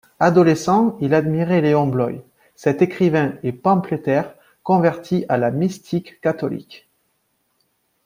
[0.19, 2.23] Adolescent, il admirait Léon Bloy,
[2.55, 6.89] cet écrivain et pamphlétaire converti à la mystique catholique.